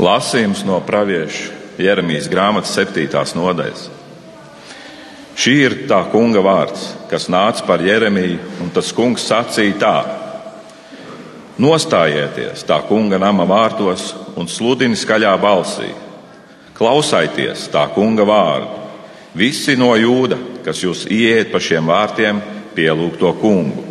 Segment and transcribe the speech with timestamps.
[0.00, 3.88] Lasījums no pravieša Jeremijas grāmatas septītās nodaļas.
[5.36, 9.96] Šī ir tā kunga vārds, kas nāca par Jeremiju, un tas kungs sacīja tā:
[11.60, 15.90] Nostājieties tā kunga nama vārtos un sludini skaļā balsī.
[16.76, 18.80] Klausieties tā kunga vārdu.
[19.36, 22.40] Visi no jūda, kas jūs ieiet pa šiem vārtiem,
[22.76, 23.84] pielūg to kungu.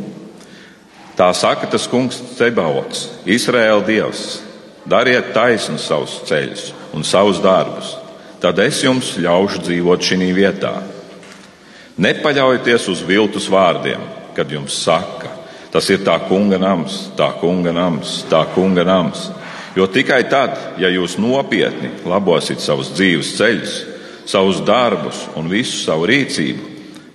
[1.18, 4.51] Tā saka tas kungs Cebaots, Izraēla dievs.
[4.90, 7.94] Dariet taisnu savus ceļus un savus darbus,
[8.42, 10.80] tad es jums ļaušu dzīvot šī vietā
[12.02, 14.02] Nepaļaujieties uz viltus vārdiem,
[14.34, 15.30] kad jums saka,
[15.74, 19.28] tas ir tā kunga nams, tā kunga nams, tā kunga nams.
[19.76, 23.76] Jo tikai tad, ja jūs nopietni labosiet savus dzīves ceļus,
[24.28, 26.70] savus darbus un visu savu rīcību,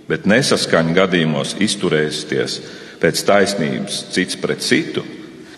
[0.07, 2.61] bet nesaskaņu gadījumos izturēsieties
[3.03, 5.03] pēc taisnības cits pret citu,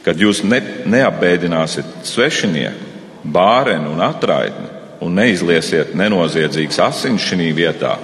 [0.04, 2.86] kad jūs ne, neapbēdināsiet svešinieku,
[3.28, 4.68] bārenu un atraitni
[5.04, 7.94] un neizliesiet nenoziedzīgas asinis šī vietā,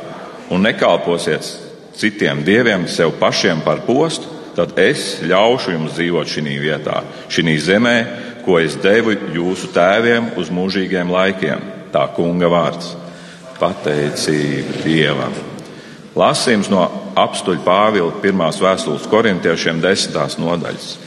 [0.55, 1.47] un nekalposiet
[1.99, 7.97] citiem dieviem sev pašiem par postu, tad es ļaušu jums dzīvot šī vietā, šī zemē,
[8.45, 11.73] ko es devu jūsu tēviem uz mūžīgiem laikiem.
[11.95, 12.95] Tā kunga vārds-
[13.63, 15.35] pateicība Dievam.
[16.15, 20.99] Lasījums no apstuļa Pāvila pirmās vēstules korintiešiem desmitās nodaļas.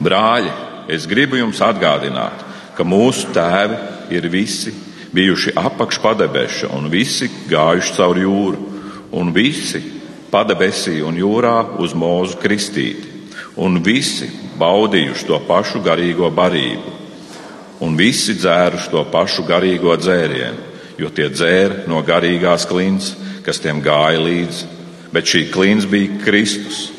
[0.00, 0.52] Brāļi,
[0.88, 2.44] es gribu jums atgādināt,
[2.76, 3.76] ka mūsu tēvi
[4.16, 4.72] ir visi
[5.12, 8.68] bijuši apakšpadebeša un visi gājuši cauri jūru,
[9.12, 9.82] un visi
[10.30, 13.10] padebesī un jūrā uz mūzu kristīti,
[13.60, 16.96] un visi baudījuši to pašu garīgo barību,
[17.84, 20.68] un visi dzēruši to pašu garīgo dzērienu,
[21.00, 24.66] jo tie dzēra no garīgās klints, kas tiem gāja līdzi,
[25.12, 26.90] bet šī klints bija Kristus.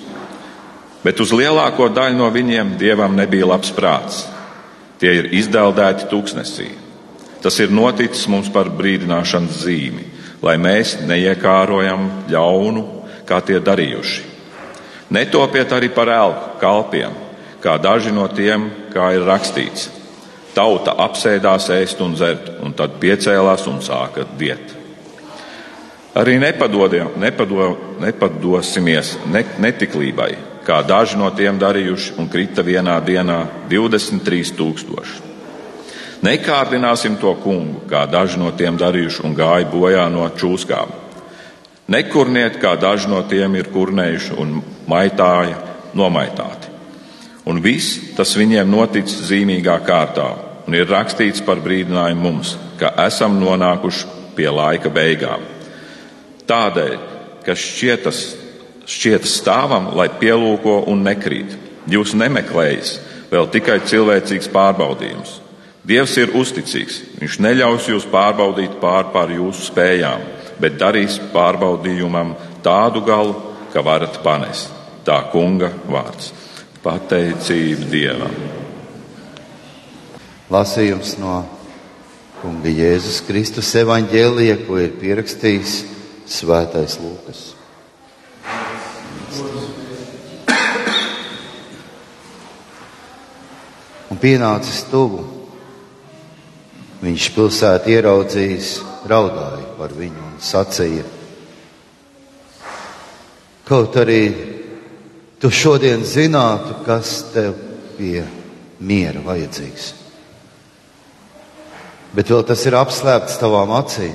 [1.02, 4.26] Bet uz lielāko daļu no viņiem dievam nebija labs prāts.
[5.02, 6.68] Tie ir izdeldēti tūkstnesī.
[7.42, 10.04] Tas ir noticis mums par brīdināšanas zīmi,
[10.46, 12.84] lai mēs neiekārojam ļaunu,
[13.26, 14.28] kā tie darījuši.
[15.12, 17.16] Netopiet arī par elku kalpiem,
[17.64, 19.90] kā daži no tiem, kā ir rakstīts.
[20.54, 24.78] Tauta apsēdās ēst un dzert, un tad piecēlās un sāka diet.
[26.16, 27.72] Arī nepadodiem, nepado,
[28.04, 30.34] nepadosimies ne, netiklībai,
[30.66, 35.30] kā daži no tiem darījuši, un krita vienā dienā 23 tūkstoši.
[36.22, 40.92] Nekārdināsim to kungu, kā daži no tiem darījuši un gāja bojā no čūskām.
[41.92, 45.58] Nekurniet, kā daži no tiem ir kurnējuši un maitāja
[45.98, 46.70] nomaitāti.
[47.50, 50.28] Un viss tas viņiem noticis zīmīgā kārtā,
[50.68, 55.42] un ir rakstīts par brīdinājumu mums, ka esam nonākuši pie laika beigām.
[56.48, 56.94] Tādēļ,
[57.46, 58.22] ka šķietas,
[58.90, 61.56] šķietas stāvam, lai pielūko un nekrīt,
[61.92, 62.98] jūs nemeklējat
[63.32, 65.42] vēl tikai cilvēcīgs pārbaudījums
[65.82, 67.00] Dievs ir uzticīgs.
[67.18, 70.22] Viņš neļaus jūs pārbaudīt pār pār jūsu spējām,
[70.62, 73.34] bet darīs pārbaudījumam tādu galu,
[73.74, 74.70] ka varat panest.
[75.06, 76.30] Tā kunga vārds-
[76.86, 78.36] pateicība Dievam.
[80.52, 81.46] Lasījums no
[82.42, 85.84] Kunga Jēzus Kristus evaņģēlija, ko ir pierakstījis
[86.26, 87.61] Svētais Lūkas.
[94.12, 95.42] Un pienācis tuvu
[97.02, 98.68] Viņš pilsētu ieraudzījis,
[99.10, 101.02] raudāja par viņu un sacīja:
[103.66, 104.20] Kaut arī
[105.42, 107.56] tu šodien zinātu, kas tev
[107.98, 108.22] pie
[108.86, 109.88] miera vajadzīgs.
[112.14, 114.14] Bet vēl tas ir apslēpts tavām acīm.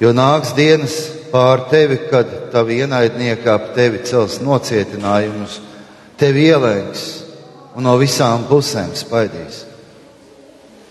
[0.00, 0.96] Jo nāks dienas
[1.36, 5.58] pār tevi, kad tavi ienaidnieki ap tevi cels nocietinājumus,
[6.16, 7.02] tevi ielēks
[7.76, 9.66] un no visām pusēm spaidīs.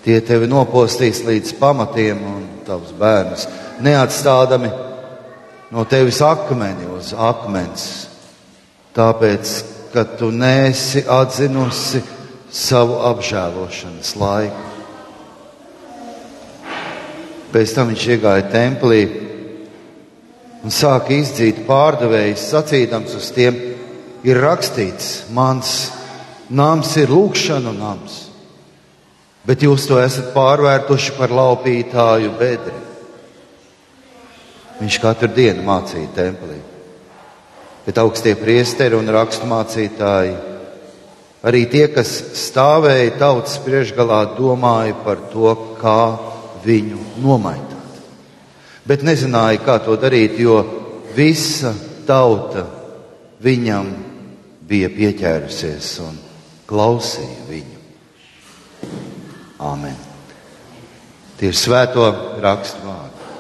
[0.06, 3.48] Tie tevi nopostīs līdz pamatiem un tavs bērns,
[3.82, 4.70] neatstādami
[5.74, 7.90] no tevis akmeni uz akmens,
[8.94, 9.58] tāpēc,
[9.96, 12.06] ka tu nesi atzinusi
[12.54, 14.72] savu apžēlošanas laiku.
[17.56, 19.25] Pēc tam viņš iegāja templī
[20.66, 23.58] un sāka izdzīt pārdevējus, sacīdams uz tiem,
[24.26, 25.76] ir rakstīts, mans
[26.50, 28.24] nams ir lūkšanu nams
[29.46, 32.80] bet jūs to esat pārvērtuši par laupītāju bedri.
[34.82, 36.58] Viņš katru dienu mācīja templī.
[37.86, 40.34] Bet augstie priesteri un raksturmācītāji,
[41.46, 46.02] arī tie, kas stāvēja tautas priekšgalā, domāja par to, kā
[46.66, 47.75] viņu nomainīt.
[48.86, 50.60] Bet nezināja, kā to darīt, jo
[51.16, 51.74] visa
[52.06, 52.68] tauta
[53.42, 53.88] viņam
[54.66, 56.20] bija pieķērusies un
[56.70, 57.80] klausīja viņu.
[59.66, 59.96] Āmen.
[61.40, 62.06] Tie ir svēto
[62.44, 63.32] rakstu vārdi.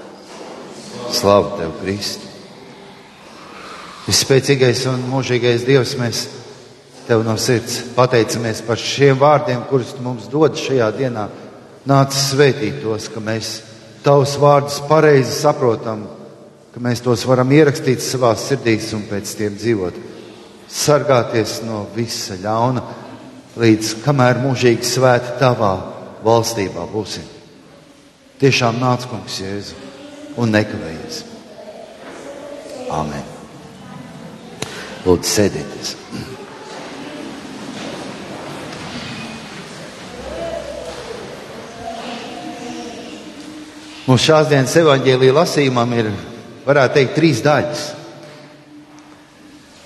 [1.15, 2.31] Slavu tev, Kristi!
[4.05, 6.25] Vispēcīgais un mūžīgais Dievs, mēs
[7.07, 11.29] tev no sirds pateicamies par šiem vārdiem, kurus tu mums dod šajā dienā.
[11.85, 13.59] Nāc svētīt tos, ka mēs
[14.05, 16.05] tavus vārdus pareizi saprotam,
[16.73, 19.97] ka mēs tos varam ierakstīt savā sirdīs un pēc tiem dzīvot.
[20.69, 22.83] Sargāties no visa ļauna,
[23.61, 25.73] līdz kamēr mūžīgi svēti tavā
[26.25, 27.25] valstībā būsim.
[28.41, 29.77] Tiešām nāc, kungs, Jēzu,
[30.41, 31.21] un nekavējies.
[32.93, 33.29] Āmen.
[35.05, 36.34] Lūdzu, sēdieties!
[44.05, 46.11] Mūsu šās dienas evaņģēlīja lasījumam ir,
[46.61, 47.85] varētu teikt, trīs daļas.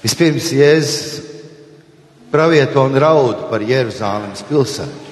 [0.03, 1.21] Vispirms Jēzus
[2.31, 5.05] pravieto un raud par Jeruzālēmas pilsētu.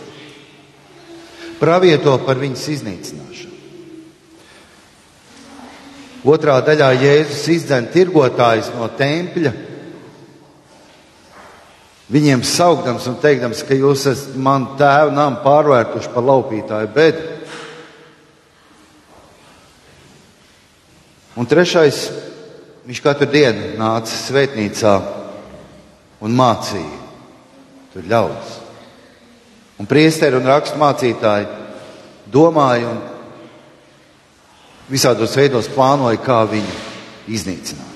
[1.61, 3.55] Pravieto par viņas iznīcināšanu.
[6.27, 9.53] Otrā daļā Jēzus izdzen tirgotājus no tempļa,
[12.11, 17.36] viņiem saukdams un teikdams, ka jūs esat man tēvu namu pārvērtuši par laupītāju bedru.
[21.37, 22.07] Un trešais,
[22.87, 24.93] viņš katru dienu nāca svētnīcā
[26.25, 27.03] un mācīja
[27.93, 28.55] tur ļaudis.
[29.77, 31.45] Un priesteri un rakstu mācītāji
[32.33, 32.97] domāja un
[34.89, 36.73] visādos veidos plānoja, kā viņu
[37.29, 37.93] iznīcināt.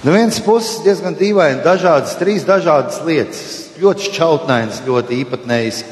[0.00, 3.42] No vienas puses diezgan dīvaini, dažādas, trīs dažādas lietas,
[3.82, 5.84] ļoti šķautnainas, ļoti īpatnējas.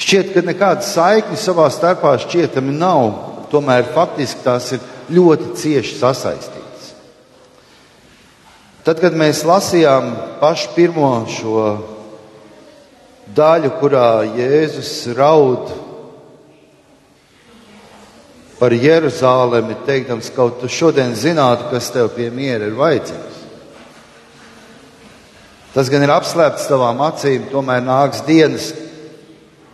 [0.00, 6.92] Šķiet, ka nekāda saikne savā starpā šķietami nav tomēr faktiski tās ir ļoti cieši sasaistītas.
[8.86, 11.62] Tad, kad mēs lasījām pašu pirmo šo
[13.34, 15.72] daļu, kurā Jēzus raud
[18.60, 23.42] par Jeruzālemi, teikdams, kaut tu šodien zinātu, kas tev pie miera ir vajadzīgs.
[25.74, 28.70] Tas gan ir apslēpts tavām acīm, tomēr nāks dienas,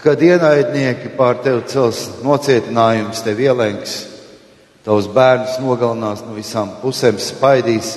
[0.02, 3.94] kad ienaidnieki pār tevi cels nocietinājumus, tev ielenks,
[4.82, 7.94] tavus bērnus nogalinās no visām pusēm, spaidīs,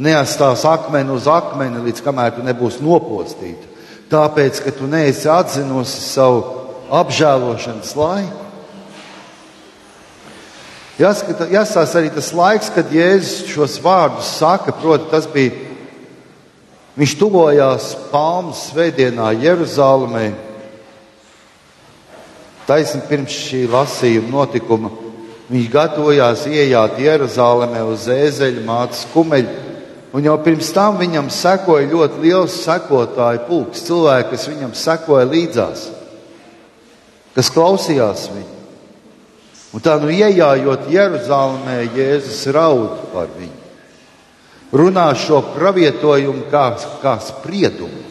[0.00, 3.68] neatstās akmeni uz akmeni, līdz kamēr tu nebūsi nopostīta.
[4.12, 6.40] Tāpēc, ka tu neesi atzinusi savu
[6.92, 8.38] apžēlošanas laiku.
[11.00, 15.56] Jāskata, jāsās arī tas laiks, kad Jēzus šos vārdus saka, proti, tas bija,
[17.00, 20.26] viņš tuvojās Palmas svētdienā Jeruzalemē,
[22.66, 24.90] Taisni pirms šī lasījuma notikuma
[25.52, 29.56] viņš gatavojās iejāt Jeruzalemē uz ēzeļa mātes kumeļa,
[30.16, 35.86] un jau pirms tam viņam sekoja ļoti liels sekotāju pulks, cilvēki, kas viņam sekoja līdzās,
[37.36, 38.60] kas klausījās viņu.
[39.72, 43.60] Un tā nu iejājot Jeruzalemē, Jēzus raud par viņu.
[44.72, 46.66] Runā šo pravietojumu kā,
[47.00, 48.04] kā spriedumu.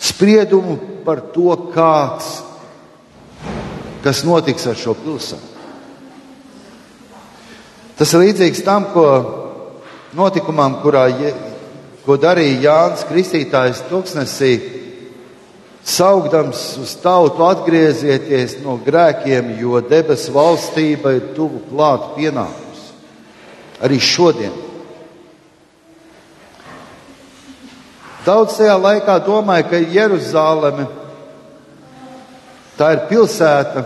[0.00, 2.45] Spriedumu par to, kāds
[4.06, 5.54] kas notiks ar šo pilsētu.
[7.98, 9.06] Tas ir līdzīgs tam, ko
[10.14, 11.08] notikumam, kurā,
[12.04, 14.52] ko darīja Jānis Kristītājs tūkstnesī,
[15.86, 22.84] saugdams uz tautu atgriezieties no grēkiem, jo debesu valstība ir tuvu klāt pienākums.
[23.82, 24.54] Arī šodien.
[28.26, 30.86] Daudz tajā laikā domāja, ka Jeruzaleme
[32.76, 33.84] tā ir pilsēta,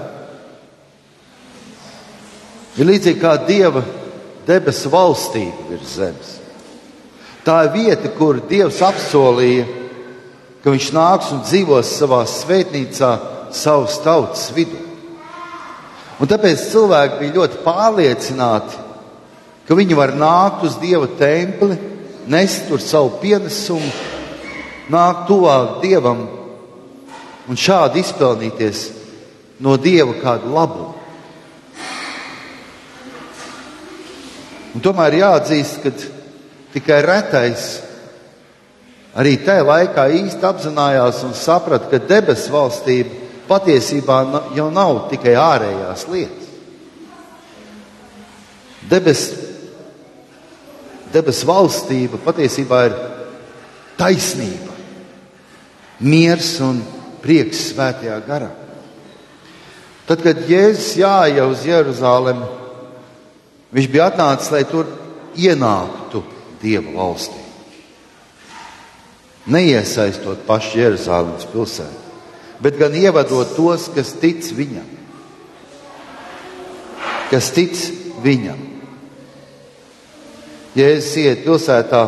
[2.78, 3.82] Ir līdzīgi kā Dieva
[4.47, 6.37] debesu valstība virs zemes.
[7.44, 9.66] Tā ir vieta, kur Dievs apsolīja,
[10.62, 13.11] ka Viņš nāks un dzīvos savā svētnīcā,
[13.56, 14.78] savas tautas vidū.
[16.20, 18.80] Un tāpēc cilvēki bija ļoti pārliecināti,
[19.66, 21.78] ka viņi var nākt uz Dieva templi,
[22.30, 23.88] nest tur savu pienesumu,
[24.92, 26.26] nākt tuvāk Dievam
[27.49, 28.87] un šādi izpelnīties
[29.61, 30.94] no Dieva kādu labumu.
[34.75, 35.90] Un tomēr jāatzīst, ka
[36.75, 37.70] tikai retais
[39.18, 44.20] arī tajā laikā īsti apzinājās un saprata, ka debesu valstība patiesībā
[44.54, 46.47] jau nav tikai ārējās lietas.
[48.90, 49.25] Debes,
[51.12, 52.97] debes valstība patiesībā ir
[53.99, 54.78] taisnība,
[56.00, 56.80] miers un
[57.22, 58.50] prieks svētajā garā.
[60.08, 62.48] Tad, kad Jēzus jāja uz Jeruzalemi,
[63.70, 64.88] Viņš bija atnācis, lai tur
[65.38, 66.24] ienāktu
[66.60, 67.38] Dieva valstī.
[69.50, 72.08] Neiesaistot pašu Jeruzalemes pilsētu.
[72.60, 74.88] bet gan ievadot tos, kas tic viņam.
[77.30, 77.72] Kas tic
[78.20, 78.58] viņam.
[80.76, 82.02] Jēzus iet pilsētā,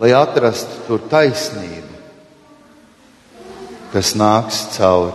[0.00, 1.83] lai atrastu tur taisnību,
[3.94, 5.12] kas nāks caur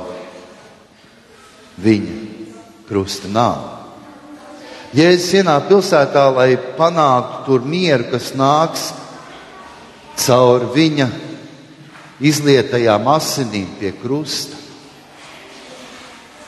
[1.84, 2.16] viņa
[2.88, 3.76] krusta nāvi.
[4.98, 8.88] Jēzus ienāk pilsētā, lai panāktu tur mieru, kas nāks
[10.24, 11.06] caur viņa
[12.26, 14.58] izlietajām asinīm pie krusta.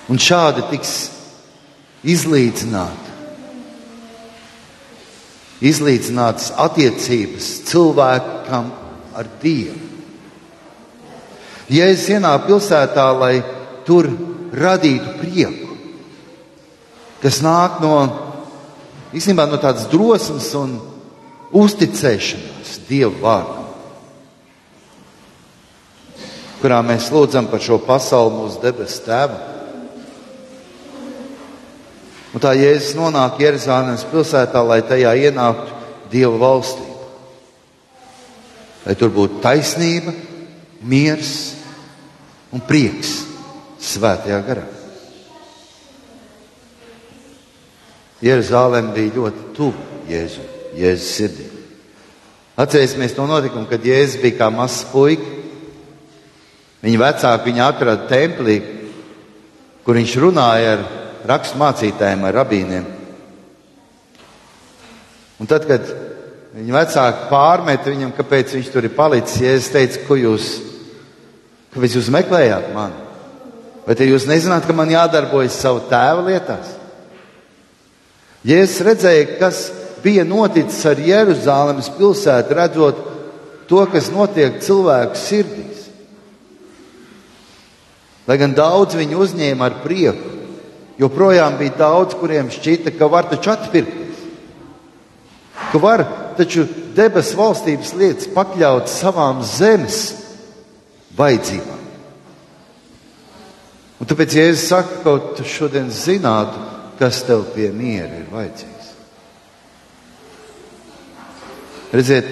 [0.09, 0.95] Un šādi tiks
[2.01, 3.13] izlīdzināta.
[5.61, 8.73] Izlīdzinātas attiecības cilvēkam
[9.13, 9.90] ar Dievu.
[11.71, 13.35] Jēzus ienāk pilsētā, lai
[13.87, 14.09] tur
[14.51, 15.77] radītu prieku,
[17.21, 17.95] kas nāk no
[19.15, 20.75] īstenībā no tādas drosmes un
[21.55, 23.69] uzticēšanās Dieva vārdam,
[26.59, 29.39] kurā mēs lūdzam par šo pasauli mūsu debesu tēvu.
[32.31, 35.79] Un tā Jēzus nonāk Jeruzalemes pilsētā, lai tajā ienāktu
[36.11, 37.07] Dieva valstība.
[38.85, 40.13] Lai tur būtu taisnība,
[40.83, 41.60] miers
[42.51, 43.15] un prieks
[43.81, 44.67] svētajā garā.
[48.21, 50.43] Jeruzalem bija ļoti tuvu Jēzu,
[50.77, 51.47] Jēzus sirdī.
[52.61, 55.39] Atcerēsimies to notikumu, kad Jēzus bija kā mazs puika.
[56.81, 58.59] Viņa vecāki viņu atrada templī,
[59.85, 60.85] kur viņš runāja ar
[61.29, 62.87] rakstu mācītājiem, ar rabīniem.
[65.41, 65.85] Un tad, kad
[66.57, 70.51] viņa vecāki pārmet viņam, kāpēc viņš tur ir palicis, Jēzus teica, ko jūs,
[71.73, 73.07] kāpēc jūs meklējāt mani?
[73.85, 76.75] Vai te jūs nezināt, ka man jādarbojas savu tēva lietās?
[78.47, 79.63] Jēzus redzēja, kas
[80.01, 83.01] bija noticis ar Jeruzalemes pilsētu, redzot
[83.69, 85.87] to, kas notiek cilvēku sirdīs.
[88.29, 90.37] Lai gan daudz viņu uzņēma ar prieku,
[91.01, 94.25] joprojām bija daudz, kuriem šķita, ka var taču atpirkties.
[95.71, 96.03] Ka var
[96.37, 100.01] taču debesu valstības lietas pakļaut savām zemes
[101.17, 101.81] vajadzībām.
[104.01, 106.61] Un tāpēc, ja es saku, kaut kas šodien zinātu,
[106.97, 108.89] kas tev pie miera ir vajadzīgs.
[111.91, 112.27] Redziet,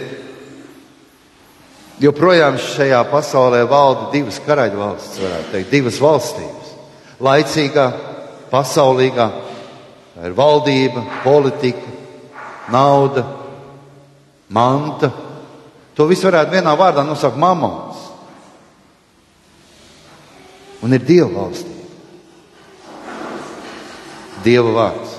[1.99, 6.73] joprojām šajā pasaulē valda divas karaļu valstis, varētu teikt, divas valstības.
[7.19, 7.85] Laicīgā,
[8.49, 9.27] pasaulīgā,
[10.15, 11.97] tā ir valdība, politika,
[12.71, 13.25] nauda,
[14.49, 15.11] manta.
[15.97, 17.88] To visu varētu vienā vārdā nosaukt mamons.
[20.85, 21.87] Un ir Dieva valstība.
[24.45, 25.17] Dieva vārds.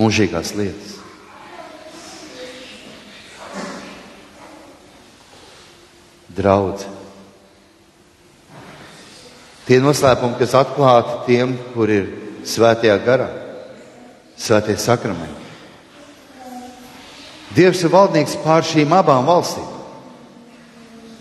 [0.00, 0.96] Mūžīgās lietas.
[6.40, 6.86] Draudz.
[9.66, 12.08] Tie noslēpumi, kas atklāti tiem, kur ir
[12.48, 13.28] svētajā garā,
[14.40, 15.36] svētie sakramenti.
[17.54, 19.69] Dievs ir valdnieks pār šīm abām valstīm.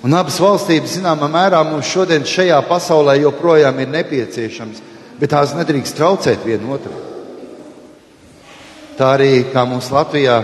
[0.03, 4.85] Un abas valstības, zināmā mērā, mums šodien šajā pasaulē joprojām ir nepieciešams
[5.19, 6.95] bet tās nedrīkst traucēt viena otru.
[8.95, 10.39] Tā arī kā mums Latvijā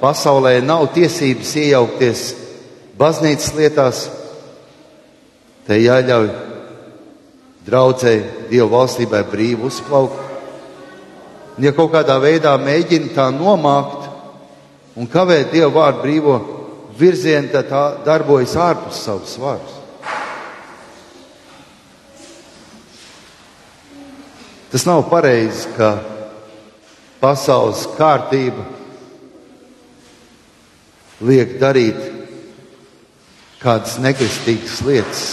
[0.00, 2.22] pasaulē nav tiesības iejaukties
[2.98, 4.02] baznīcas lietās,
[5.66, 6.30] te jāļauj
[7.66, 10.30] draudzēji Dieva valstībai brīvi uzplaukt.
[11.58, 14.08] Un ja kaut kādā veidā mēģina tā nomākt
[14.98, 16.38] un kavēt Dieva vārdu brīvo
[16.98, 19.78] virzienu, tad tā darbojas ārpus savas varas.
[24.72, 25.98] Tas nav pareizi, ka
[27.20, 28.64] pasaules kārtība
[31.28, 32.00] liek darīt
[33.62, 35.26] kādas nekristīgas lietas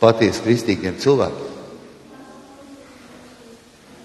[0.00, 1.50] patiesi kristīgiem cilvēkiem.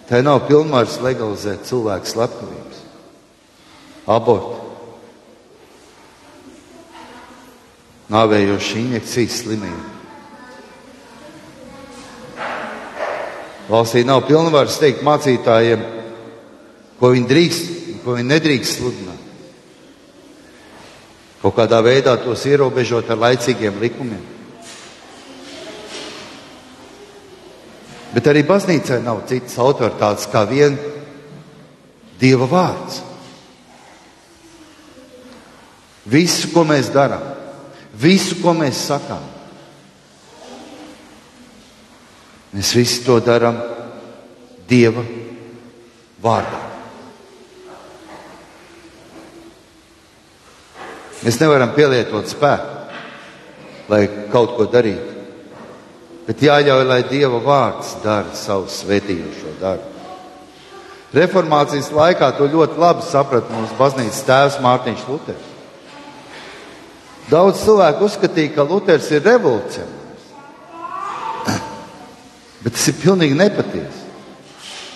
[0.08, 2.84] Tā nav pilnvars legalizēt cilvēku slepkavības,
[4.14, 4.67] abortu,
[8.12, 9.86] nāvējošu injekcijas slimību.
[13.68, 15.82] Valstī nav pilnvaras teikt mācītājiem,
[17.00, 19.24] ko viņi drīkst un ko viņi nedrīkst sludināt.
[21.42, 24.24] Kaut kādā veidā tos ierobežot ar laicīgiem likumiem.
[28.16, 30.80] Bet arī baznīcai nav citas autoritātes kā vien
[32.18, 33.04] Dieva vārds.
[36.10, 37.37] Visu, ko mēs darām,
[37.98, 39.26] visu, ko mēs sakām,
[42.58, 43.60] Mēs visi to darām
[44.68, 45.04] Dieva
[46.24, 46.62] vārdā.
[51.22, 52.74] Mēs nevaram pielietot spēku.
[53.88, 54.02] lai
[54.32, 55.14] kaut ko darītu.
[56.28, 59.94] Bet jāļauj, lai Dieva vārds dara savu svētījošo darbu.
[61.16, 65.47] Reformācijas laikā to ļoti labi saprata mūsu baznīcas tēvs Mārtiņš Luters.
[67.28, 70.28] Daudz cilvēku uzskatīja, ka Luters ir revolucionārs.
[72.64, 74.06] Bet tas ir pilnīgi nepatiesi.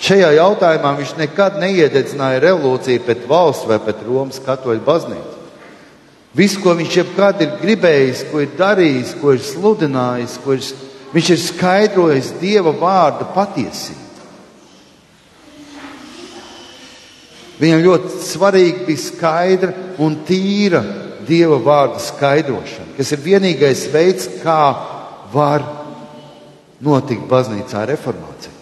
[0.02, 5.38] Šajā jautājumā viņš nekad neiededzināja revolūciju pret valsts vai pret Romas katoļu baznīcu.
[6.40, 10.64] Visu, ko viņš jebkad ir gribējis, ko ir darījis, ko ir sludinājis, ko ir,
[11.12, 14.00] viņš ir skaidrojis Dieva vārda patiesību.
[17.62, 20.82] Viņam ļoti svarīgi bija skaidra un tīra
[21.28, 24.62] Dieva vārda skaidrošana, kas ir vienīgais veids, kā
[25.34, 25.66] var
[26.82, 28.54] notikt baznīcā reformācija.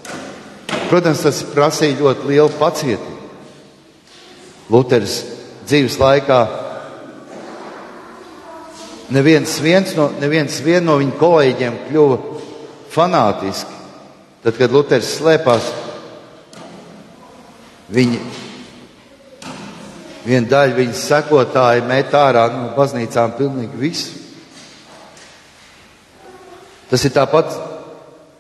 [0.89, 3.17] Protams, tas prasīja ļoti lielu pacietību.
[4.73, 5.19] Luters
[5.69, 6.39] dzīves laikā
[9.13, 9.59] neviens,
[9.97, 12.19] no, neviens no viņa kolēģiem kļuva
[12.93, 13.77] fanātiski.
[14.43, 15.65] Tad, kad Luters slēpās,
[17.91, 18.21] viņi
[20.29, 24.11] Viena daļa viņas sekotāji met ārā no baznīcām pilnīgi visu.
[26.89, 27.55] Tas ir tāpat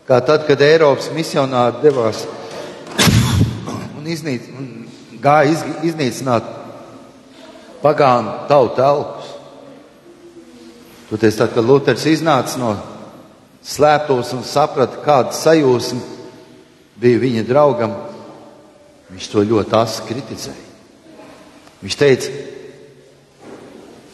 [0.09, 2.23] kā tad, kad Eiropas misionāri devās
[3.97, 4.69] un, iznīc, un
[5.21, 6.53] gāja iz, iznīcināt
[7.81, 9.33] pagānu tautu elpus.
[11.09, 12.75] Toties tad, kad Luters iznāca no
[13.65, 16.01] slēptos un saprata, kāda sajūsma
[17.01, 17.97] bija viņa draugam,
[19.09, 20.68] viņš to ļoti asi kritizēja.
[21.79, 22.31] Viņš teica,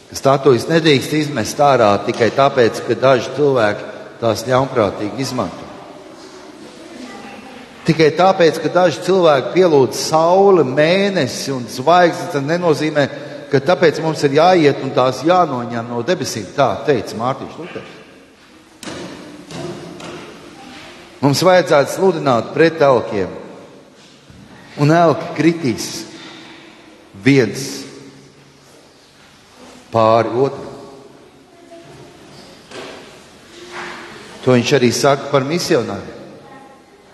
[0.06, 5.66] ka statujas nedrīkst izmest ārā tikai tāpēc, ka daži cilvēki tās ļaunprātīgi izmanto.
[7.86, 13.04] Tikai tāpēc, ka daži cilvēki pielūdz sauli, mēnesi un zvaigznes, tas nenozīmē,
[13.50, 16.48] ka tāpēc mums ir jāiet un tās jānoņem no debesīm.
[16.56, 17.92] Tā teica Mārtiņš Luters.
[21.22, 23.30] Mums vajadzētu sludināt pret elkiem,
[24.82, 26.05] un elki kritīs
[27.26, 27.66] viens
[29.90, 30.74] pāri otram.
[34.44, 36.14] To viņš arī saka par misionāriem.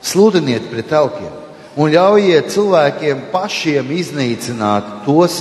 [0.02, 1.32] Sludiniet pret elkiem
[1.80, 5.38] un ļaujiet cilvēkiem pašiem iznīcināt tos,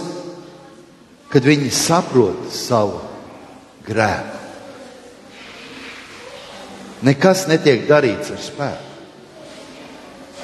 [1.32, 3.02] kad viņi saprot savu
[3.88, 4.40] grēku.
[7.02, 8.88] Nekas netiek darīts ar spēku.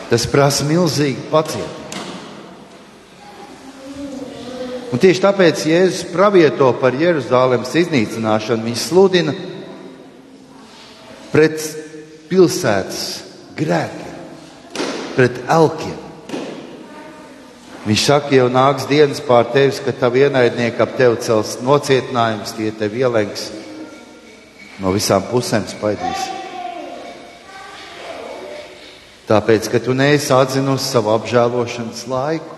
[0.08, 2.07] Tas prasa milzīgu pacietību.
[4.88, 8.64] Un tieši tāpēc Jēzus pravieto par Jeruzalemes iznīcināšanu.
[8.70, 9.34] Viņš sludina
[11.34, 11.60] pret
[12.32, 13.02] pilsētas
[13.58, 14.16] grēkiem,
[15.18, 15.98] pret elkiem.
[17.88, 22.72] Viņš saka, jau nāks dienas pār tevis, ka tavi ienaidnieki ap tevi cels nocietinājums, tie
[22.76, 23.48] tevi ielenks
[24.84, 26.26] no visām pusēm spaidīs.
[29.28, 32.57] Tāpēc, ka tu neesi atzinusi savu apžēlošanas laiku.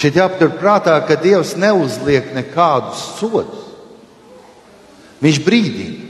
[0.00, 3.66] Šeit jāpatur prātā, ka Dievs neuzliek nekādus sodus.
[5.20, 6.06] Viņš brīdina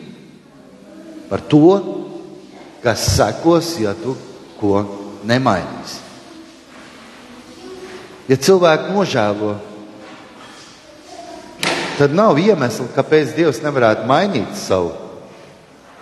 [1.30, 1.72] par to,
[2.84, 4.14] kas sekos, ja tu
[4.60, 4.84] ko
[5.26, 5.98] nemainīsi.
[8.30, 9.56] Ja cilvēki nožēlo,
[11.98, 14.94] tad nav iemesla, kāpēc Dievs nevarētu mainīt savu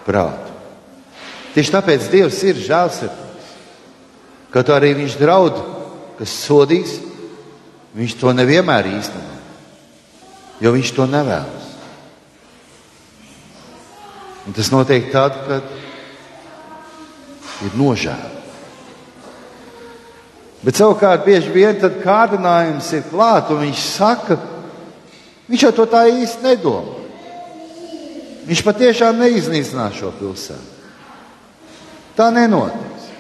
[0.05, 0.53] prātu.
[1.57, 3.25] Tieši tāpēc Dievs ir žēlsirdīgs.
[4.53, 5.57] Kaut arī Viņš draud,
[6.21, 6.99] kas sodīs,
[7.97, 9.37] Viņš to nevienmēr īsteno,
[10.61, 11.69] jo viņš to nevēlas.
[14.49, 15.65] Un tas notiek tad, kad
[17.65, 18.37] ir nožēla.
[20.63, 24.39] Bet savukārt bieži vien tad kārdinājums ir klāts, un viņš saka,
[25.49, 26.97] viņš jau to tā īsti nedomā.
[28.49, 30.77] Viņš patiešām neiznīcinās šo pilsētu.
[32.17, 33.11] Tā nenotiks.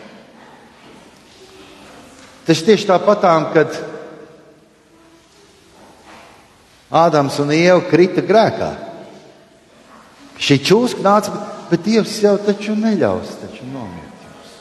[2.49, 3.77] Tas tieši tāpatām, kad
[6.89, 8.71] Ādams un Ieva krita grēkā.
[10.41, 11.35] Šī čūska nāca,
[11.69, 14.55] bet, Dievs jau taču neļaus taču nomirt jums.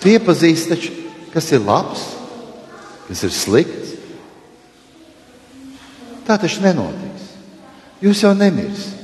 [0.00, 0.94] Tu iepazīsti taču,
[1.34, 2.06] kas ir labs,
[3.10, 3.94] kas ir slikts.
[6.24, 7.32] Tā taču nenotiks.
[8.00, 9.03] Jūs jau nemirsiet.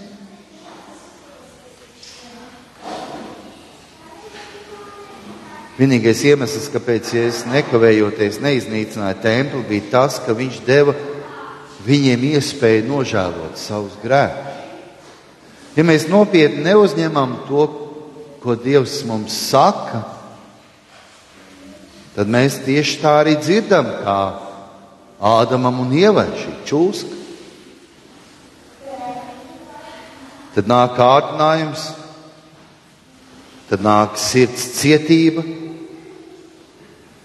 [5.80, 10.92] Vienīgais iemesls, kāpēc Jēzus nekavējoties neiznīcināja templi, bija tas, ka viņš deva
[11.86, 14.58] viņiem iespēju nožēlot savus grēkus.
[15.78, 17.64] Ja mēs nopietni neuzņemam to,
[18.42, 20.02] ko Dievs mums saka,
[22.16, 24.20] tad mēs tieši tā arī dzirdam, kā
[25.20, 27.20] Ādamam un Ievai šī čūska.
[30.54, 31.84] tad nāk kārdinājums,
[33.70, 35.44] tad nāk sirds cietība,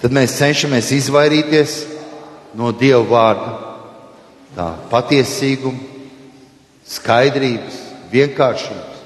[0.01, 1.75] tad mēs cenšamies izvairīties
[2.55, 3.53] no Dieva vārda,
[4.55, 5.93] tā patiesīguma,
[6.85, 7.79] skaidrības,
[8.11, 9.01] vienkāršības.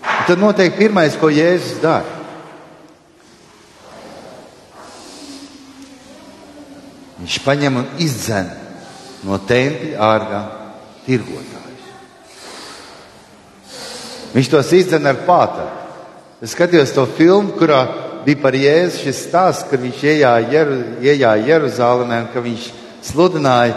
[0.00, 2.18] Un tad notiek pirmais, ko Jēzus dara.
[7.20, 8.48] Viņš paņem un izdzen
[9.28, 10.40] no tempļa ārā
[11.04, 11.90] tirgotājus.
[14.32, 15.79] Viņš tos izdzen ar pātagu.
[16.40, 17.82] Es skatījos to filmu, kurā
[18.24, 22.68] bija par Jēzu šis stāsts, kad viņš iejāja, Jeru, Jeruzalemē un ka viņš
[23.04, 23.76] sludināja.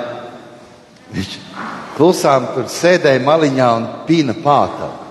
[1.14, 1.34] Viņš
[1.98, 5.02] klusām tur sēdēja maliņā un pīna pātagu.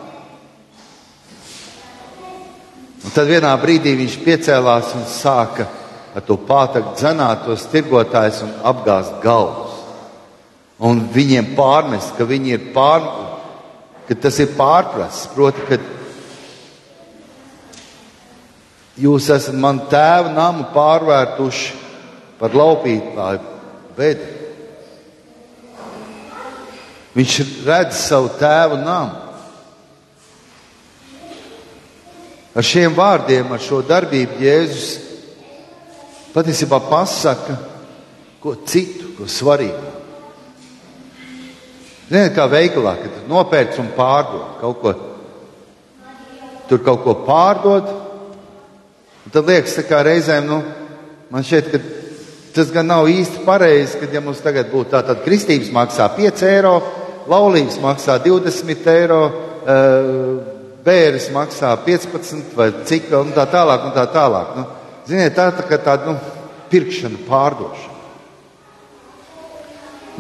[3.03, 5.69] Un tad vienā brīdī viņš piecēlās un sāka
[6.17, 9.77] ar to pātagu dzenāt tos tirgotājus un apgāzt galvas.
[10.83, 13.05] Un viņiem pārmest, ka viņi ir pār,
[14.09, 15.29] ka tas ir pārprasts.
[15.35, 15.79] Proti, ka
[19.01, 21.81] jūs esat man tēva namu pārvērtuši
[22.41, 23.41] par laupītāju
[23.97, 24.29] veidu.
[27.13, 29.21] Viņš redz savu tēvu namu.
[32.53, 34.89] Ar šiem vārdiem, ar šo darbību Jēzus
[36.35, 37.57] patiesībā pasaka
[38.43, 39.93] ko citu, ko svarīgu.
[42.11, 44.93] Ziniet, kā veikalā, kad nopērts un pārdod kaut ko,
[46.69, 47.89] tur kaut ko pārdod,
[49.33, 50.61] tad liekas, kā reizēm, nu,
[51.33, 51.81] man šķiet, ka
[52.57, 56.45] tas gan nav īsti pareizi, kad ja mums tagad būtu tā, tad kristības maksā 5
[56.51, 56.75] eiro,
[57.31, 59.23] laulības maksā 20 eiro,
[60.85, 64.57] bērns maksā 15 vai cik un tā tālāk, un tā tālāk.
[64.59, 64.67] Nu,
[65.07, 66.19] Ziniet, tā ir tā tāda nu,
[66.71, 67.91] pirkšana, pārdošana.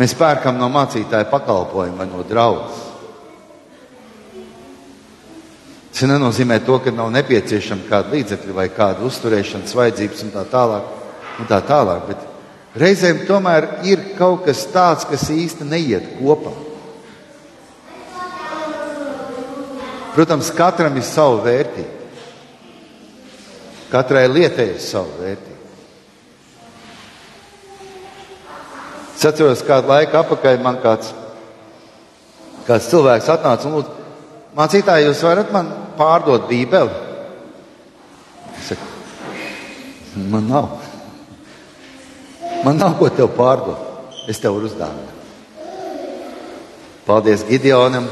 [0.00, 2.91] Mēs pērkam no mācītāja pakalpojumu vai no draudzes.
[5.92, 10.86] Tas nenozīmē to, ka nav nepieciešama kāda līdzekļa vai kāda uzturēšanas vajadzības un tā tālāk.
[11.40, 12.28] Un tā tālāk bet
[12.80, 16.52] reizēm tomēr ir kaut kas tāds, kas īsti neiet kopā.
[20.12, 22.00] Protams, katram ir sava vērtība.
[23.92, 25.60] Katrai lietai ir sava vērtība.
[29.12, 31.12] Es atceros, kādu laiku atpakaļ man kāds,
[32.66, 33.92] kāds cilvēks atnāca un lūdza,
[34.56, 36.90] mācītāji, jūs varat man pārdot bībeli?
[38.58, 38.88] Es saku,
[40.30, 40.70] man nav.
[42.62, 43.90] Man nav ko tev pārdot.
[44.30, 45.18] Es tev varu uzdāvināt.
[47.06, 48.06] Paldies Gideonam.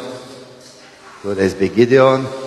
[1.23, 2.39] Toreiz bija Gideona.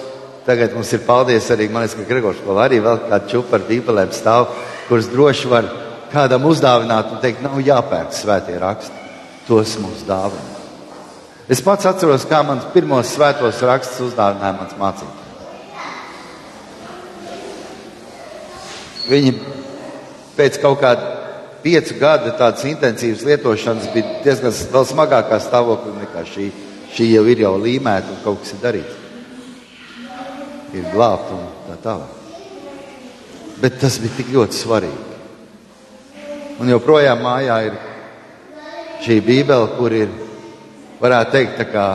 [0.43, 3.63] Tagad mums ir paldies arī, man liekas, ka Gregors vēl arī vēl kāda čupa ar
[3.69, 4.49] bībelēm stāv,
[4.89, 5.69] kuras droši var
[6.11, 8.99] kādam uzdāvināt un teikt, nav jāpērk svētie raksti.
[9.47, 10.51] Tos mums dāvina.
[11.51, 15.22] Es pats atceros, kā mans pirmos svētos rakstus uzdāvināja mans mācītājs.
[19.09, 19.33] Viņi
[20.37, 21.09] pēc kaut kāda
[21.63, 26.49] piecu gada tādas intensīvas lietošanas bija diezgan vēl smagākā stāvoklī nekā šī.
[26.93, 28.99] Šī jau ir jau līmēta un kaut kas ir darīts.
[30.73, 32.19] Ir glābt un tā tālāk.
[33.61, 35.09] Bet tas bija tik ļoti svarīgi.
[36.61, 37.77] Un joprojām mājā ir
[39.03, 40.11] šī bībele, kur ir,
[41.01, 41.87] varētu teikt, kā,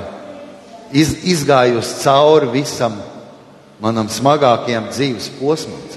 [0.92, 2.99] iz, izgājusi cauri visam
[3.81, 5.88] manam smagākajam dzīves posmam.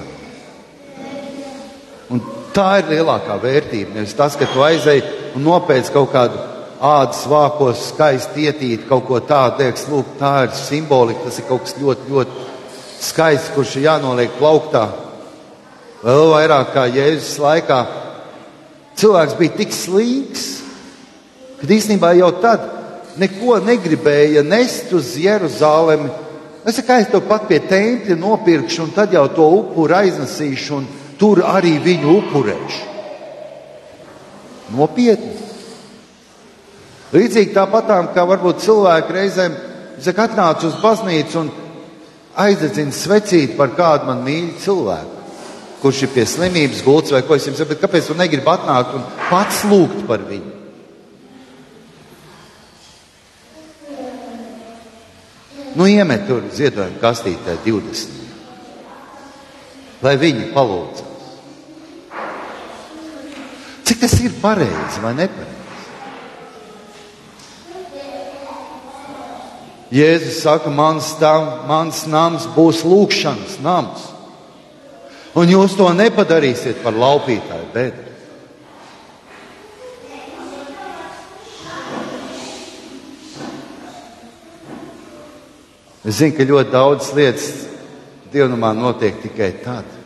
[2.12, 2.22] Un
[2.56, 3.96] tā ir lielākā vērtība.
[3.96, 5.04] Nevis tas, ka tu aizej
[5.36, 6.40] un nopēc kaut kādu
[6.82, 11.68] ādas vākos, skaisti ietīt kaut ko tādu, liekas, lūk, tā ir simbolika, tas ir kaut
[11.68, 12.48] kas ļoti, ļoti
[13.02, 14.88] skaists, kurš ir jānoliek plauktā.
[16.02, 17.80] Vēl vairāk kā Jēzus laikā
[18.98, 20.48] cilvēks bija tik slīgs,
[21.62, 22.66] ka īstenībā jau tad
[23.22, 26.10] neko negribēja nest uz Jeruzalemi.
[26.66, 30.90] Es saku, es to pat pie tempļa nopirkšu, un tad jau to upuru aiznesīšu, un
[31.22, 32.82] tur arī viņu upurēšu.
[34.74, 35.38] Nopietni.
[37.12, 39.58] Līdzīgi tāpatām, kā varbūt cilvēki reizēm
[40.02, 41.50] saka, atnāc uz baznīcu un
[42.42, 45.22] aizdedzina svecīt par kādu man mīļu cilvēku
[45.82, 49.06] kurš ir pie slimības gults vai ko es jums saku, kāpēc tu negribi atnākt un
[49.30, 50.58] pats lūgt par viņu?
[55.72, 58.20] Nu, iemet tur ziedojumu kastītē 20.
[60.04, 61.11] Lai viņi palūdzas.
[63.92, 65.58] Cik tas ir pareizi vai nepareizi?
[69.92, 74.06] Jēzus saka, mans, tam, mans nams būs lūkšanas nams.
[75.36, 78.08] Un jūs to nepadarīsiet par laupītāju bedri.
[86.08, 87.50] Es zinu, ka ļoti daudz lietas
[88.32, 89.98] dievnamā notiek tikai tad,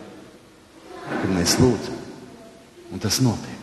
[1.05, 2.01] kad mēs lūdzam.
[2.89, 3.54] Un tas notiek.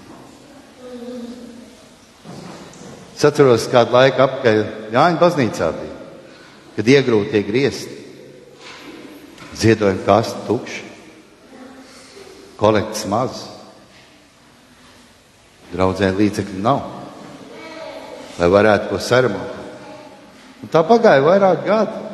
[3.23, 4.57] Es atceros, kādu laiku apakaļ
[4.91, 5.99] Jāņa baznīcā bija,
[6.75, 7.99] kad iegrūti tie griezti.
[9.61, 10.81] Ziedojumi kasti tukši,
[12.59, 13.45] kolekts maz,
[15.71, 16.83] draudzē līdzekļu nav,
[18.43, 19.55] lai varētu ko sarunāt.
[20.67, 22.05] Un tā pagāja vairāk gadi.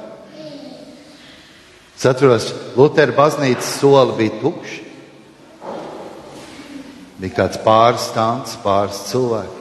[1.96, 4.82] Es atceros, Lutera baznīcas soli bija tukši.
[7.16, 9.57] Bija kāds pāris stāsts, pāris cilvēki.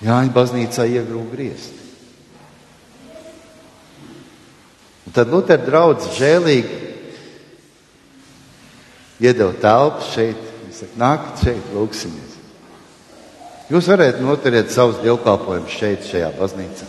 [0.00, 1.76] Jāņa baznīcā iegrūda griezti.
[5.10, 6.78] Un tad Lutera draugs žēlīgi
[9.20, 10.46] iedeva telpu šeit.
[10.64, 12.38] Viņš saka, nākat šeit, lūksimies.
[13.70, 16.88] Jūs varētu noturēt savus dievkalpojumus šeit, šajā baznīcā.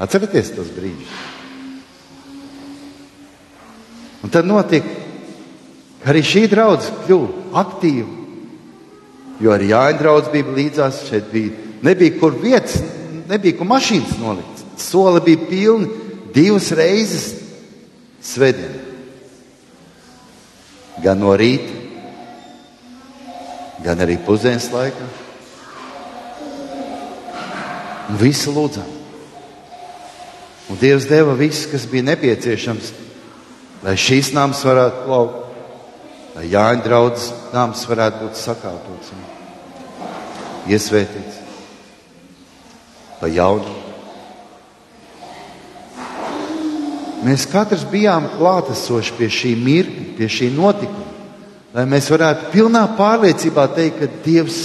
[0.00, 1.18] Atcerieties tos brīžus.
[4.24, 4.88] Un tad notika,
[6.00, 8.19] ka arī šī draudzene kļuva aktīva.
[9.40, 11.54] Jo arī Jāņa draugs bija līdzās, šeit bija.
[11.82, 12.76] Nebija kur vietas,
[13.28, 14.64] nebija kur mašīnas nolikt.
[14.80, 15.88] Soli bija pilni
[16.34, 17.30] divas reizes
[18.24, 18.86] svētdienā.
[21.00, 21.72] Gan no rīta,
[23.84, 25.08] gan arī pusdienas laikā.
[28.10, 28.96] Un visi lūdzām.
[30.70, 32.92] Un Dievs deva visu, kas bija nepieciešams,
[33.82, 35.58] lai šīs nams varētu plaukt,
[36.36, 39.14] lai Jāņa draudzes nams varētu būt sakārtots
[40.70, 41.38] iesvētīts
[43.20, 43.76] pa jaunu.
[47.20, 51.08] Mēs katrs bijām klātesoši pie šī mirkļa, pie šī notikuma,
[51.76, 54.62] lai mēs varētu pilnā pārliecībā teikt, ka Dievs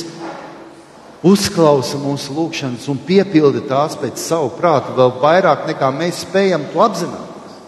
[1.25, 6.83] uzklausa mūsu lūgšanas un piepilda tās pēc savu prātu vēl vairāk nekā mēs spējam to
[6.85, 7.59] apzināties.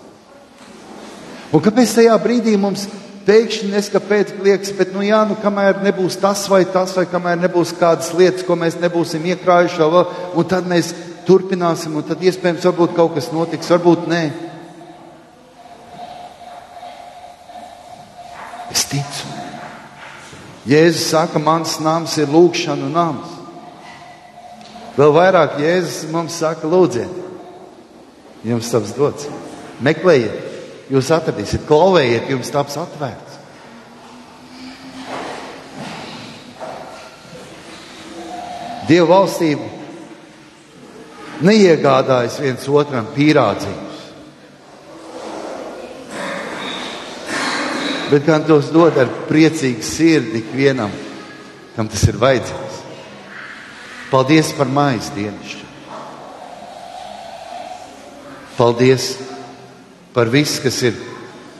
[1.51, 2.85] Un kāpēc tajā brīdī mums
[3.27, 7.75] pēkšņi neskapēc liekas, bet, nu jā, nu kamēr nebūs tas vai tas, vai kamēr nebūs
[7.79, 10.93] kādas lietas, ko mēs nebūsim iekrājuši vēl, un tad mēs
[11.27, 14.21] turpināsim, un tad iespējams varbūt kaut kas notiks, varbūt nē.
[18.71, 19.35] Es ticu.
[20.67, 23.35] Jēzus saka, mans nams ir lūkšana nams.
[24.97, 27.11] Vēl vairāk Jēzus mums saka, lūdziet,
[28.47, 29.27] jums taps dots.
[29.83, 30.46] Meklējiet,
[30.91, 33.33] jūs atradīsiet, klauvējiet, jums taps atvērts.
[38.87, 39.67] Dieva valstība
[41.43, 43.87] neiegādājas viens otram pīrādzīgus.
[48.09, 50.91] bet gan tos dod ar priecīgu sirdi ikvienam,
[51.75, 52.81] kam tas ir vajadzīgs.
[54.11, 55.65] Paldies par mājas dienasču.
[58.57, 59.09] Paldies
[60.17, 60.95] par visu, kas ir,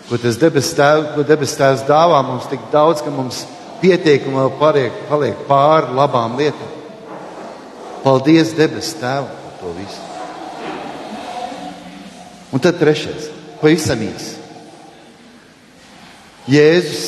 [0.10, 3.44] ko tas debes tēvs, ko debes tēvs dāvā mums tik daudz, ka mums
[3.84, 6.72] pietiek un vēl paliek, paliek pāri labām lietām.
[8.02, 10.02] Paldies debes tēvam par to visu.
[12.50, 13.30] Un tad trešais,
[13.62, 14.34] pavisam īsi.
[16.50, 17.06] Jēzus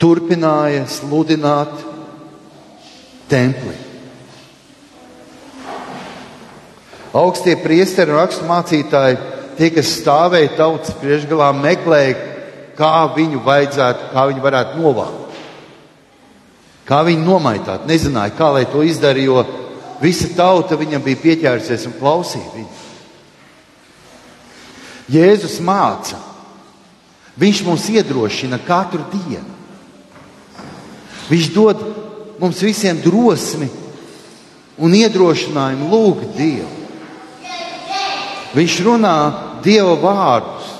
[0.00, 1.76] turpināja sludināt
[3.28, 3.76] templī.
[7.16, 12.16] Augstie priesteri un raksturmācītāji, tie, kas stāvēja tautas priekšgalā, meklēja,
[12.76, 15.40] kā viņu vajadzētu, kā viņu varētu novākt.
[16.86, 19.42] Kā viņu nomaitāt, nezināja, kā lai to izdarītu, jo
[20.02, 22.84] visa tauta viņam bija pieķērusies un klausīja viņu.
[25.16, 26.20] Jēzus māca,
[27.36, 29.52] Viņš mums iedrošina katru dienu.
[31.28, 31.82] Viņš dod
[32.40, 33.68] mums visiem drosmi
[34.80, 36.85] un iedrošinājumu lūgt Dievu.
[38.56, 39.16] Viņš runā
[39.64, 40.72] Dieva vārdus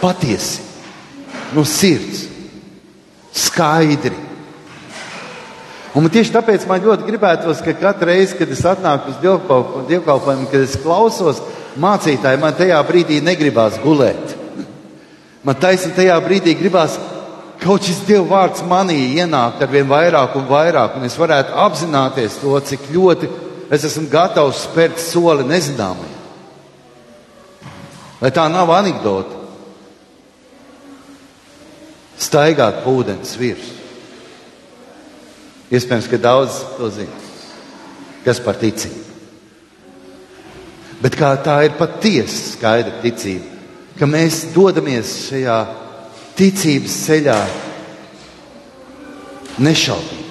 [0.00, 0.62] patiesi,
[1.52, 2.24] no sirds,
[3.34, 4.14] skaidri.
[5.98, 9.18] Un tieši tāpēc man ļoti gribētos, ka katru reizi, kad es atnāku uz
[9.90, 11.40] dievkalpojumu, kad es klausos,
[11.80, 14.36] mācītāji, man tajā brīdī negribās gulēt.
[15.42, 16.98] Man taisnība tajā brīdī gribās
[17.58, 22.38] kaut šis Dieva vārds manī ienākt ar vien vairāk un vairāk, un es varētu apzināties
[22.42, 23.30] to, cik ļoti
[23.70, 26.16] es esmu gatavs spērt soli nezināmajā.
[28.18, 29.36] Vai tā nav anekdote?
[32.18, 33.76] Staigāt pa ūdens virsmu.
[35.68, 37.20] Iespējams, ka daudz to zina.
[38.24, 39.04] Kas par ticību?
[40.98, 43.46] Bet kā tā ir patiesa skaidra ticība,
[44.00, 45.58] ka mēs dodamies šajā
[46.38, 47.36] ticības ceļā
[49.62, 50.27] nešaubīties.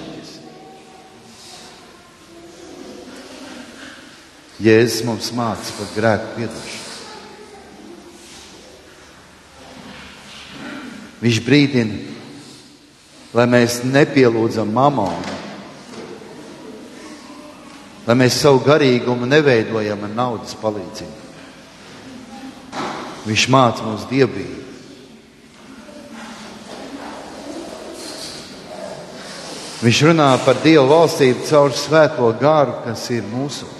[4.58, 6.86] Jēzus mums māca par grēku piedošanu.
[11.18, 11.98] Viņš brīdina,
[13.34, 15.38] lai mēs nepielūdzam mamonu,
[18.06, 21.24] lai mēs savu garīgumu neveidojam ar naudas palīdzību.
[23.28, 24.66] Viņš māca mums dievbijību.
[29.78, 33.77] Viņš runā par Dieva valstību caur svēto garu, kas ir mūsos.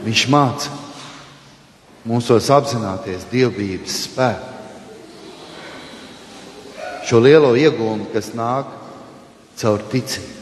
[0.00, 0.70] Viņš māca
[2.08, 4.46] mūsos apzināties dievbijības spēku.
[7.04, 8.70] Šo lielo iegūmu, kas nāk
[9.60, 10.36] caur ticību.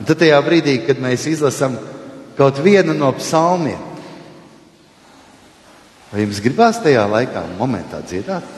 [0.00, 1.74] Un tad tajā brīdī, kad mēs izlasām
[2.38, 3.82] kaut vienu no psalmiem,
[6.10, 8.56] vai jums gribās tajā laikā, momentā dziedāt?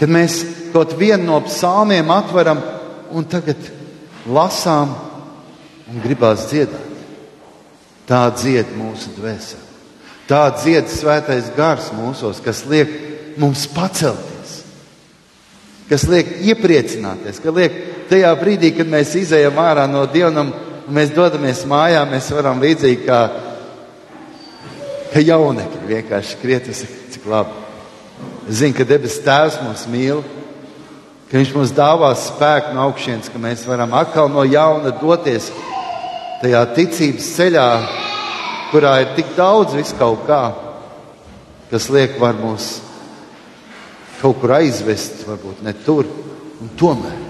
[0.00, 0.40] Kad mēs
[0.72, 2.60] kaut vienu no psalmiem atveram
[3.14, 3.62] un tagad
[4.26, 4.94] lasām
[5.90, 6.92] un gribās dziedāt.
[8.08, 9.62] Tā dzied mūsu dvēseli.
[10.28, 12.92] Tā dzied svētais gars mūsos, kas liek
[13.40, 14.54] mums pacelties,
[15.88, 17.76] kas liek iepriecināties, ka liek
[18.08, 20.52] tajā brīdī, kad mēs izējām ārā no dievnam
[20.84, 23.20] un mēs dodamies mājā, mēs varam līdzīgi kā,
[25.12, 26.72] kā jaunekļi vienkārši skriet,
[27.12, 27.60] cik labi.
[28.48, 30.20] Es zinu, ka debes tēvs mūs mīl,
[31.30, 35.50] ka viņš mums dāvās spēku no augšas, ka mēs varam atkal no jauna doties
[36.42, 37.68] tajā ticības ceļā,
[38.72, 40.42] kurā ir tik daudz viskaut kā,
[41.70, 42.76] kas liek var mūs
[44.20, 46.08] kaut kur aizvest, varbūt ne tur,
[46.60, 47.20] un tomēr.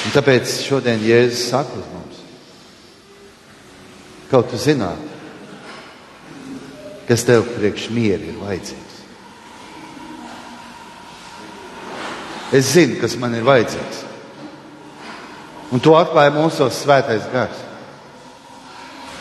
[0.00, 2.20] Un tāpēc šodien Jēzus saka uz mums,
[4.32, 5.00] kaut tu zināt,
[7.08, 8.79] kas tev priekš mieri ir vajadzīgs.
[12.52, 14.06] Es zinu, kas man ir vajadzīgs.
[15.70, 17.58] Un to atklāja mūsu svētais gars.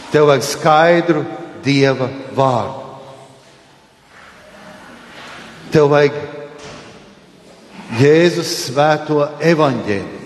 [0.10, 1.22] Tev vajag skaidru
[1.66, 2.88] dieva vārdu.
[5.70, 6.16] Tev vajag
[8.00, 10.26] Jēzus svēto evaņģēliju.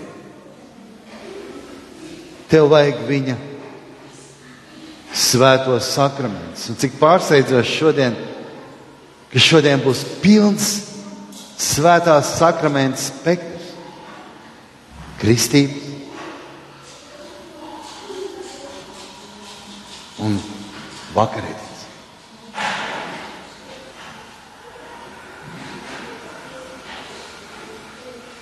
[2.48, 3.36] Tev vajag viņa
[5.14, 6.70] svētos sakramentus.
[6.72, 8.16] Un cik pārsteidzoši šodien,
[9.32, 10.72] ka šodien būs pilns
[11.60, 13.72] svētās sakramenta spektrs.
[15.20, 15.84] Kristība
[20.24, 20.36] un
[21.14, 21.84] vakarēdienas.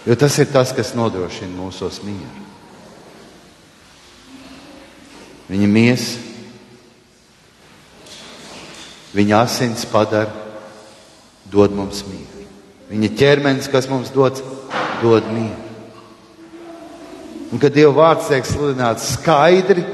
[0.06, 2.48] Jo tas ir tas, kas nodrošina mūsos mieru.
[5.52, 6.18] Viņa miesa,
[9.14, 10.32] viņa asins padara,
[11.52, 12.41] dod mums mieru.
[12.92, 14.44] Viņa ķermenis, kas mums dots,
[15.00, 15.60] dod mieru.
[17.52, 19.84] Un kad Dieva vārds tiek sludināts skaidri,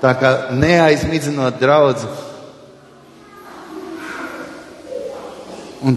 [0.00, 2.08] tā kā neaizmidzinot draudzi,
[5.84, 5.96] un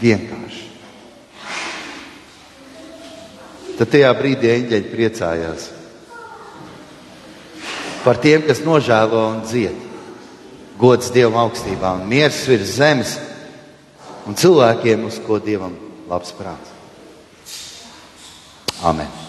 [0.00, 0.64] vienkārši.
[3.74, 5.70] Tad tajā brīdī eņģeļi priecājās
[8.04, 9.78] par tiem, kas nožēlo un dzied.
[10.78, 13.14] Gods Dievam augstībā un miers virs zemes
[14.28, 15.76] un cilvēkiem, uz ko Dievam
[16.10, 16.72] labs prāts.
[18.84, 19.23] Amen.